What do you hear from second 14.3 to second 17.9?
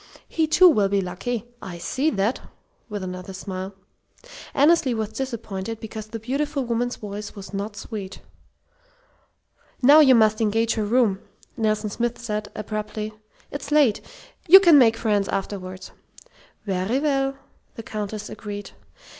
You can make friends afterward." "Very well," the